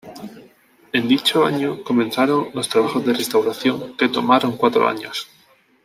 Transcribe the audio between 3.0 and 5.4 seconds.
de restauración, que tomaron cuatro años.